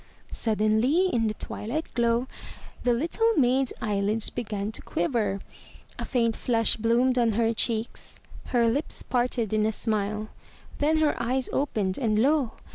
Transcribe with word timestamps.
Suddenly, 0.31 1.09
in 1.09 1.27
the 1.27 1.35
twilight 1.35 1.93
glow, 1.93 2.25
the 2.83 2.91
little 2.91 3.35
maid's 3.35 3.71
eyelids 3.83 4.31
began 4.31 4.71
to 4.71 4.81
quiver; 4.81 5.41
a 5.99 6.05
faint 6.05 6.35
flush 6.35 6.75
bloomed 6.75 7.19
on 7.19 7.33
her 7.33 7.53
cheeks; 7.53 8.19
her 8.45 8.67
lips 8.67 9.03
parted 9.03 9.53
in 9.53 9.63
a 9.63 9.71
smile. 9.71 10.29
Then 10.79 10.97
her 10.97 11.15
eyes 11.21 11.51
opened, 11.53 11.99
and 11.99 12.17
lo 12.17 12.53